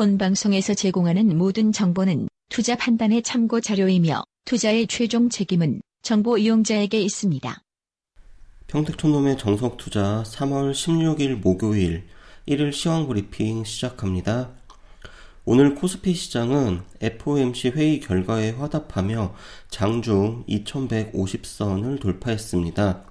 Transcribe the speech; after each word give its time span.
본 0.00 0.16
방송에서 0.16 0.72
제공하는 0.72 1.36
모든 1.36 1.72
정보는 1.72 2.30
투자 2.48 2.74
판단의 2.74 3.22
참고 3.22 3.60
자료이며 3.60 4.22
투자의 4.46 4.86
최종 4.86 5.28
책임은 5.28 5.82
정보 6.00 6.38
이용자에게 6.38 6.98
있습니다. 7.02 7.60
평택촌놈의 8.68 9.36
정석 9.36 9.76
투자 9.76 10.22
3월 10.26 10.72
16일 10.72 11.42
목요일 11.42 12.06
1일 12.48 12.72
시황 12.72 13.08
브리핑 13.08 13.64
시작합니다. 13.64 14.52
오늘 15.44 15.74
코스피 15.74 16.14
시장은 16.14 16.80
FOMC 17.02 17.68
회의 17.76 18.00
결과에 18.00 18.52
화답하며 18.52 19.34
장중 19.68 20.46
2150선을 20.48 22.00
돌파했습니다. 22.00 23.04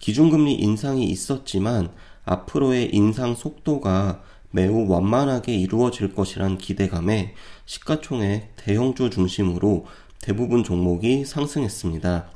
기준금리 0.00 0.54
인상이 0.54 1.04
있었지만 1.04 1.92
앞으로의 2.24 2.94
인상 2.94 3.34
속도가 3.34 4.22
매우 4.54 4.88
완만하게 4.88 5.52
이루어질 5.52 6.14
것이란 6.14 6.58
기대감에 6.58 7.34
시가총액 7.66 8.52
대형주 8.54 9.10
중심으로 9.10 9.84
대부분 10.22 10.62
종목이 10.62 11.24
상승했습니다. 11.24 12.28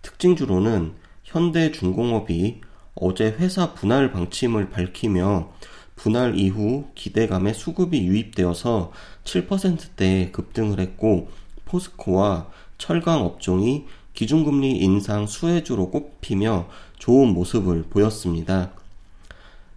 특징주로는 0.00 0.94
현대중공업이 1.24 2.62
어제 2.94 3.26
회사 3.38 3.74
분할 3.74 4.12
방침을 4.12 4.70
밝히며 4.70 5.52
분할 5.94 6.38
이후 6.38 6.86
기대감에 6.94 7.52
수급이 7.52 8.06
유입되어서 8.06 8.90
7%대 9.24 10.30
급등을 10.32 10.80
했고 10.80 11.28
포스코와 11.66 12.48
철강 12.78 13.26
업종이 13.26 13.84
기준금리 14.14 14.78
인상 14.78 15.26
수혜주로 15.26 15.90
꼽히며 15.90 16.70
좋은 16.98 17.28
모습을 17.34 17.82
보였습니다. 17.90 18.72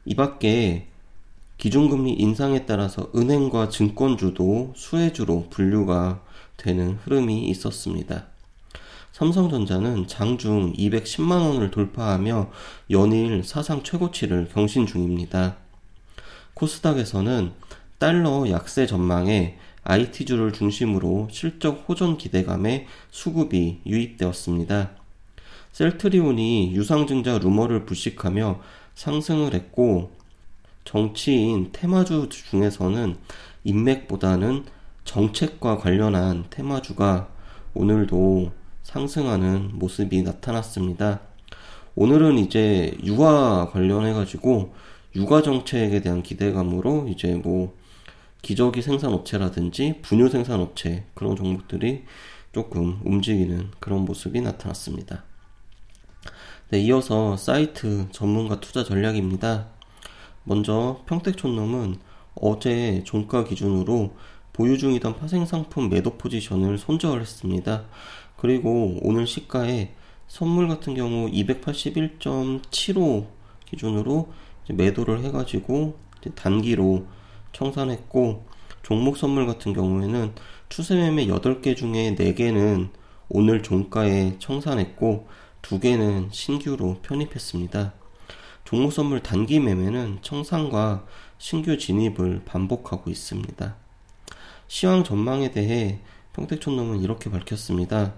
이 0.05 0.15
밖에 0.15 0.87
기준금리 1.57 2.13
인상에 2.13 2.65
따라서 2.65 3.09
은행과 3.15 3.69
증권주도 3.69 4.73
수혜주로 4.75 5.47
분류가 5.49 6.21
되는 6.57 6.97
흐름이 7.03 7.47
있었습니다. 7.49 8.27
삼성전자는 9.13 10.07
장중 10.07 10.73
210만원을 10.73 11.71
돌파하며 11.71 12.51
연일 12.91 13.43
사상 13.45 13.81
최고치를 13.81 14.49
경신 14.53 14.85
중입니다. 14.85 15.55
코스닥에서는 16.53 17.53
달러 17.97 18.49
약세 18.49 18.85
전망에 18.85 19.57
IT주를 19.83 20.51
중심으로 20.51 21.29
실적 21.31 21.85
호전 21.87 22.17
기대감에 22.17 22.87
수급이 23.11 23.79
유입되었습니다. 23.85 24.91
셀트리온이 25.71 26.73
유상증자 26.75 27.37
루머를 27.37 27.85
불식하며 27.85 28.61
상승을 28.95 29.53
했고 29.53 30.11
정치인 30.85 31.71
테마주 31.71 32.29
중에서는 32.29 33.17
인맥보다는 33.63 34.65
정책과 35.03 35.77
관련한 35.77 36.45
테마주가 36.49 37.29
오늘도 37.73 38.51
상승하는 38.83 39.71
모습이 39.73 40.21
나타났습니다. 40.21 41.21
오늘은 41.95 42.37
이제 42.37 42.95
유아 43.03 43.71
관련해가지고 43.71 44.73
육아 45.15 45.41
정책에 45.41 46.01
대한 46.01 46.21
기대감으로 46.21 47.07
이제 47.09 47.33
뭐 47.35 47.75
기저귀 48.41 48.81
생산업체라든지 48.81 50.01
분유 50.01 50.29
생산업체 50.29 51.05
그런 51.15 51.35
종목들이 51.35 52.03
조금 52.53 52.99
움직이는 53.03 53.71
그런 53.79 54.05
모습이 54.05 54.39
나타났습니다. 54.41 55.23
네, 56.69 56.79
이어서 56.79 57.37
사이트 57.37 58.07
전문가 58.11 58.59
투자 58.59 58.83
전략입니다. 58.83 59.74
먼저 60.45 61.01
평택촌놈은 61.07 61.97
어제 62.35 63.03
종가 63.03 63.43
기준으로 63.43 64.15
보유 64.53 64.77
중이던 64.77 65.17
파생상품 65.17 65.89
매도 65.89 66.11
포지션을 66.17 66.77
손절을 66.77 67.19
했습니다. 67.21 67.83
그리고 68.37 68.97
오늘 69.01 69.27
시가에 69.27 69.93
선물 70.27 70.67
같은 70.67 70.95
경우 70.95 71.29
281.75 71.29 73.27
기준으로 73.65 74.31
매도를 74.69 75.23
해가지고 75.23 75.97
단기로 76.35 77.05
청산했고 77.51 78.45
종목 78.81 79.17
선물 79.17 79.45
같은 79.45 79.73
경우에는 79.73 80.33
추세 80.69 80.95
매매 80.95 81.25
8개 81.27 81.75
중에 81.75 82.15
4개는 82.15 82.89
오늘 83.29 83.63
종가에 83.63 84.37
청산했고 84.39 85.27
2개는 85.63 86.31
신규로 86.31 86.97
편입했습니다. 87.01 88.04
종목 88.65 88.91
선물 88.91 89.21
단기 89.21 89.59
매매는 89.59 90.19
청산과 90.23 91.05
신규 91.37 91.77
진입을 91.77 92.41
반복하고 92.45 93.11
있습니다. 93.11 93.75
시황 94.67 95.03
전망에 95.03 95.51
대해 95.51 95.99
평택촌놈은 96.33 97.01
이렇게 97.01 97.29
밝혔습니다. 97.29 98.15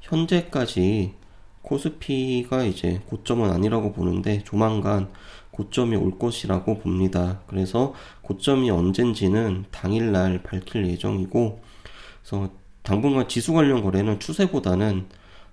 현재까지 0.00 1.14
코스피가 1.62 2.62
이제 2.62 3.02
고점은 3.06 3.50
아니라고 3.50 3.92
보는데 3.92 4.44
조만간 4.44 5.10
고점이 5.50 5.96
올 5.96 6.20
것이라고 6.20 6.78
봅니다. 6.78 7.40
그래서 7.48 7.94
고점이 8.22 8.70
언젠지는 8.70 9.64
당일날 9.72 10.44
밝힐 10.44 10.86
예정이고, 10.86 11.60
그래서 12.22 12.50
당분간 12.82 13.28
지수 13.28 13.52
관련 13.52 13.82
거래는 13.82 14.20
추세보다는 14.20 15.08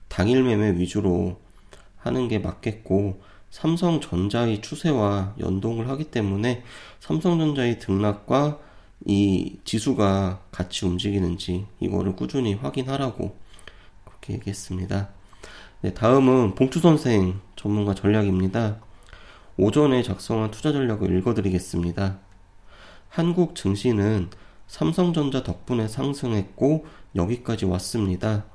당일 0.09 0.43
매매 0.43 0.77
위주로 0.77 1.39
하는 1.97 2.27
게 2.27 2.37
맞겠고, 2.37 3.30
삼성전자의 3.51 4.61
추세와 4.61 5.35
연동을 5.39 5.89
하기 5.89 6.05
때문에 6.05 6.63
삼성전자의 6.99 7.79
등락과 7.79 8.59
이 9.05 9.57
지수가 9.65 10.41
같이 10.51 10.85
움직이는지 10.85 11.65
이거를 11.79 12.15
꾸준히 12.15 12.53
확인하라고 12.53 13.37
그렇게 14.05 14.33
얘기했습니다. 14.33 15.09
네, 15.81 15.93
다음은 15.93 16.55
봉투 16.55 16.79
선생 16.79 17.39
전문가 17.55 17.93
전략입니다. 17.93 18.79
오전에 19.57 20.01
작성한 20.03 20.51
투자 20.51 20.71
전략을 20.71 21.15
읽어드리겠습니다. 21.17 22.19
한국 23.09 23.55
증시는 23.55 24.29
삼성전자 24.67 25.43
덕분에 25.43 25.87
상승했고 25.87 26.85
여기까지 27.15 27.65
왔습니다. 27.65 28.45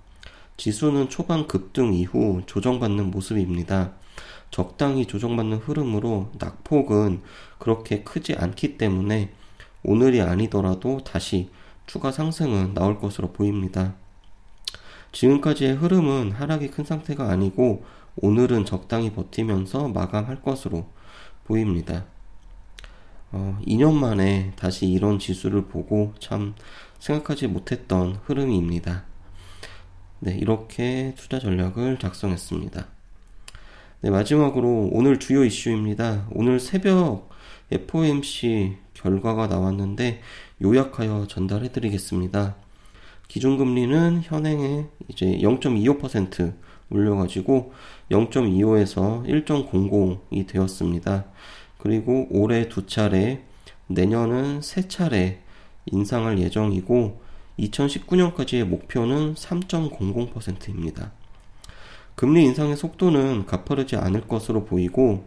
지수는 0.57 1.11
초반 1.11 1.47
급등 1.47 1.93
이후 1.93 2.41
조정받는 2.47 3.11
모습입니다. 3.11 3.93
적당히 4.51 5.07
조정받는 5.07 5.59
흐름으로 5.59 6.31
낙폭은 6.39 7.23
그렇게 7.59 8.03
크지 8.03 8.35
않기 8.35 8.79
때문에 8.79 9.33
오늘이 9.83 10.21
아니더라도 10.21 11.05
다시 11.05 11.51
추가 11.87 12.11
상승은 12.11 12.75
나올 12.75 12.99
것으로 12.99 13.33
보입니다. 13.33 13.95
지금까지의 15.13 15.75
흐름은 15.77 16.33
하락이 16.33 16.69
큰 16.69 16.85
상태가 16.85 17.31
아니고 17.31 17.85
오늘은 18.17 18.65
적당히 18.65 19.13
버티면서 19.13 19.89
마감할 19.89 20.43
것으로 20.43 20.87
보입니다. 21.45 22.05
어, 23.33 23.59
2년 23.67 23.95
만에 23.95 24.53
다시 24.57 24.87
이런 24.87 25.19
지수를 25.19 25.67
보고 25.67 26.15
참 26.19 26.55
생각하지 26.99 27.49
못했던 27.49 28.19
흐름입니다. 28.25 29.05
네, 30.21 30.37
이렇게 30.37 31.15
투자 31.17 31.39
전략을 31.39 31.99
작성했습니다. 31.99 32.96
네, 34.03 34.11
마지막으로 34.11 34.91
오늘 34.93 35.19
주요 35.19 35.43
이슈입니다. 35.43 36.29
오늘 36.31 36.61
새벽 36.61 37.31
FOMC 37.71 38.77
결과가 38.93 39.47
나왔는데 39.47 40.21
요약하여 40.63 41.27
전달해 41.29 41.73
드리겠습니다. 41.73 42.57
기준금리는 43.29 44.21
현행에 44.23 44.85
이제 45.09 45.39
0.25% 45.39 46.55
올려가지고 46.91 47.73
0.25에서 48.11 49.25
1.00이 49.27 50.47
되었습니다. 50.47 51.25
그리고 51.79 52.27
올해 52.31 52.69
두 52.69 52.87
차례, 52.87 53.45
내년은 53.87 54.61
세 54.61 54.89
차례 54.89 55.41
인상할 55.87 56.39
예정이고 56.39 57.23
2019년까지의 57.59 58.65
목표는 58.65 59.35
3.00%입니다. 59.35 61.13
금리 62.17 62.45
인상의 62.45 62.77
속도는 62.77 63.45
가파르지 63.45 63.97
않을 63.97 64.27
것으로 64.27 64.65
보이고 64.65 65.25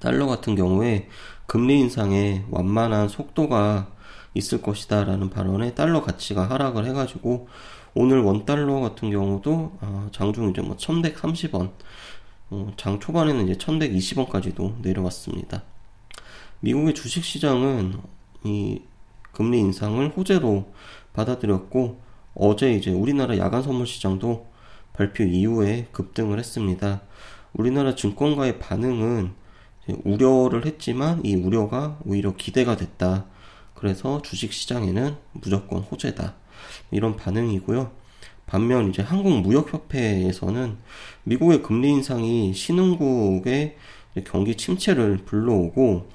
달러 0.00 0.26
같은 0.26 0.56
경우에 0.56 1.08
금리 1.46 1.78
인상의 1.78 2.44
완만한 2.50 3.08
속도가 3.08 3.86
있을 4.34 4.60
것이다 4.60 5.04
라는 5.04 5.30
발언에 5.30 5.74
달러 5.74 6.02
가치가 6.02 6.50
하락을 6.50 6.86
해가지고 6.86 7.48
오늘 7.94 8.20
원달러 8.20 8.80
같은 8.80 9.12
경우도 9.12 9.78
어, 9.80 10.08
장중 10.10 10.50
이제 10.50 10.60
뭐 10.60 10.76
1130원 10.76 11.70
어, 12.50 12.72
장 12.76 12.98
초반에는 12.98 13.48
이제 13.48 13.54
1120원까지도 13.54 14.82
내려왔습니다. 14.82 15.62
미국의 16.60 16.94
주식시장은 16.94 17.94
이 18.42 18.82
금리 19.30 19.60
인상을 19.60 20.08
호재로 20.16 20.66
받아들였고 21.12 22.00
어제 22.34 22.72
이제 22.72 22.90
우리나라 22.90 23.38
야간 23.38 23.62
선물 23.62 23.86
시장도 23.86 24.55
발표 24.96 25.24
이후에 25.24 25.88
급등을 25.92 26.38
했습니다. 26.38 27.02
우리나라 27.52 27.94
증권가의 27.94 28.58
반응은 28.58 29.32
우려를 30.04 30.66
했지만 30.66 31.24
이 31.24 31.34
우려가 31.36 31.98
오히려 32.04 32.34
기대가 32.34 32.76
됐다. 32.76 33.26
그래서 33.74 34.22
주식 34.22 34.52
시장에는 34.52 35.16
무조건 35.32 35.82
호재다. 35.82 36.34
이런 36.90 37.16
반응이고요. 37.16 37.92
반면 38.46 38.88
이제 38.88 39.02
한국무역협회에서는 39.02 40.78
미국의 41.24 41.62
금리 41.62 41.90
인상이 41.90 42.54
신흥국의 42.54 43.76
경기 44.24 44.54
침체를 44.56 45.18
불러오고 45.26 46.08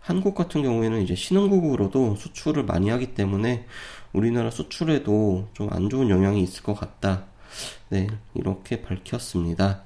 한국 0.00 0.34
같은 0.34 0.62
경우에는 0.62 1.02
이제 1.02 1.14
신흥국으로도 1.14 2.16
수출을 2.16 2.64
많이 2.64 2.90
하기 2.90 3.14
때문에 3.14 3.66
우리나라 4.12 4.50
수출에도 4.50 5.48
좀 5.52 5.68
안 5.72 5.88
좋은 5.90 6.08
영향이 6.10 6.42
있을 6.42 6.62
것 6.62 6.74
같다. 6.74 7.26
네, 7.88 8.08
이렇게 8.34 8.82
밝혔습니다. 8.82 9.82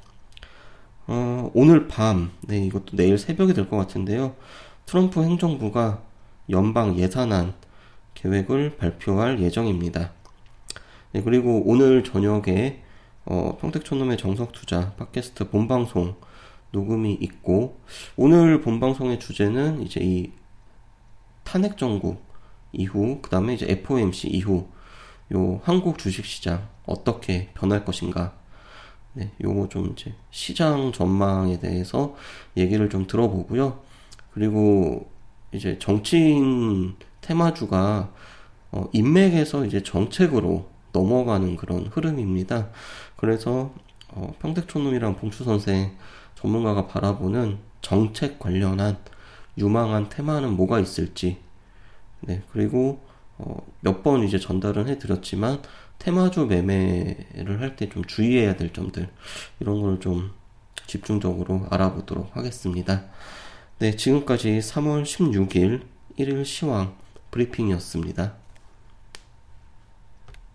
어, 1.07 1.51
오늘 1.55 1.89
밤, 1.89 2.33
네, 2.43 2.59
이것도 2.67 2.97
내일 2.97 3.19
새벽이 3.19 3.55
될 3.55 3.69
것 3.69 3.77
같은데요. 3.77 4.35
트럼프 4.87 5.23
행정부가 5.23 6.03
연방 6.51 6.99
예산안 6.99 7.55
계획을 8.15 8.77
발표할 8.77 9.41
예정입니다. 9.41 10.13
네, 11.13 11.23
그리고 11.23 11.63
오늘 11.67 12.05
저녁에 12.05 12.83
어, 13.25 13.59
평택촌놈의 13.61 14.17
정석투자 14.19 14.95
팟캐스트 14.97 15.51
본방송 15.51 16.17
녹음이 16.73 17.15
있고 17.21 17.81
오늘 18.17 18.61
본방송의 18.61 19.21
주제는 19.21 19.83
이제 19.83 20.01
이 20.03 20.33
탄핵 21.45 21.79
정국 21.79 22.23
이후 22.73 23.21
그 23.23 23.31
다음에 23.31 23.55
이제 23.55 23.67
FOMC 23.69 24.29
이후 24.29 24.69
요 25.35 25.61
한국 25.65 25.99
주식시장 25.99 26.69
어떻게 26.87 27.51
변할 27.55 27.85
것인가 27.85 28.35
네, 29.13 29.33
요거 29.43 29.69
좀 29.69 29.95
이제 29.97 30.15
시장 30.31 30.93
전망에 30.93 31.59
대해서 31.59 32.15
얘기를 32.57 32.89
좀 32.89 33.07
들어보고요. 33.07 33.81
그리고 34.33 35.11
이제 35.53 35.79
정치인 35.79 36.95
테마주가 37.21 38.13
어, 38.71 38.89
인맥에서 38.93 39.65
이제 39.65 39.83
정책으로 39.83 40.69
넘어가는 40.93 41.57
그런 41.57 41.87
흐름입니다. 41.87 42.69
그래서 43.17 43.75
어, 44.11 44.35
평택촌놈이랑 44.41 45.17
봉추 45.17 45.45
선생 45.45 45.97
전문가가 46.35 46.87
바라보는 46.87 47.59
정책 47.81 48.39
관련한 48.39 48.99
유망한 49.57 50.09
테마는 50.09 50.53
뭐가 50.53 50.79
있을지, 50.79 51.39
네, 52.21 52.43
그리고 52.53 53.01
어, 53.39 53.57
몇 53.81 54.03
번 54.03 54.25
이제 54.25 54.39
전달은 54.39 54.89
해드렸지만 54.89 55.63
테마주 55.99 56.47
매매를 56.47 57.61
할 57.61 57.77
때 57.77 57.89
좀 57.91 58.05
주의해야 58.05 58.57
될 58.57 58.73
점들 58.73 59.09
이런 59.61 59.81
걸 59.81 59.99
좀 60.01 60.33
집중적으로 60.87 61.67
알아보도록 61.71 62.37
하겠습니다. 62.37 63.05
네, 63.79 63.95
지금까지 63.97 64.59
3월 64.61 65.03
16일 65.05 65.83
1일 66.19 66.45
시황 66.45 66.95
브리핑이었습니다. 67.31 68.35